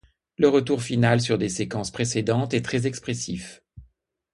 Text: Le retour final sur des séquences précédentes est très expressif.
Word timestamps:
Le 0.39 0.47
retour 0.49 0.81
final 0.81 1.21
sur 1.21 1.37
des 1.37 1.47
séquences 1.47 1.91
précédentes 1.91 2.55
est 2.55 2.63
très 2.63 2.87
expressif. 2.87 3.61